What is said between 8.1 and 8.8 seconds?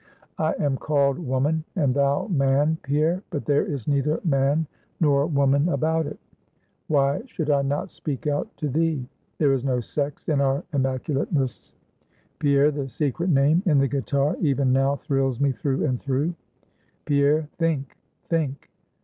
out to